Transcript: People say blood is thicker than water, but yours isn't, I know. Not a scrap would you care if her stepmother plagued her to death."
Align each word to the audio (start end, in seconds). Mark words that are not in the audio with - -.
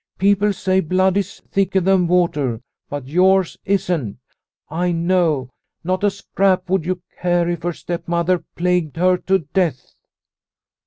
People 0.17 0.51
say 0.51 0.79
blood 0.79 1.15
is 1.15 1.41
thicker 1.51 1.79
than 1.79 2.07
water, 2.07 2.59
but 2.89 3.07
yours 3.07 3.55
isn't, 3.65 4.17
I 4.67 4.91
know. 4.91 5.51
Not 5.83 6.03
a 6.03 6.09
scrap 6.09 6.71
would 6.71 6.87
you 6.87 7.03
care 7.21 7.47
if 7.47 7.61
her 7.61 7.73
stepmother 7.73 8.43
plagued 8.55 8.97
her 8.97 9.15
to 9.17 9.37
death." 9.53 9.93